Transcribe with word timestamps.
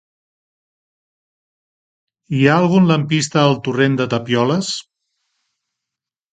Hi 2.39 2.41
ha 2.47 2.57
algun 2.63 2.91
lampista 2.93 3.45
al 3.45 3.55
torrent 3.69 4.01
de 4.03 4.11
Tapioles? 4.17 4.75